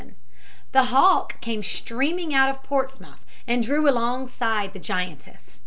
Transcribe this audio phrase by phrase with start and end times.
[0.71, 5.59] The Hawke came steaming out of Portsmouth and drew alongside the giantess.